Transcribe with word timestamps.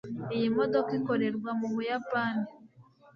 Iyi 0.35 0.47
modoka 0.57 0.91
ikorerwa 0.99 1.49
mu 1.59 1.67
Buyapani 1.73 2.45